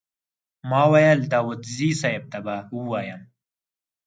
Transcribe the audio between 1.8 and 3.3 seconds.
صیب ته به ووایم.